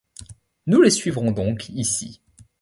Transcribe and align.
Nous 0.65 0.81
les 0.81 0.89
suivrons 0.89 1.29
donc 1.29 1.69
ici. 1.69 2.23